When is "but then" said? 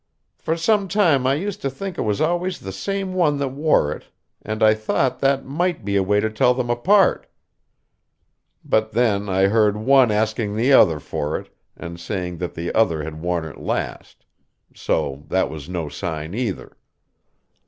8.65-9.29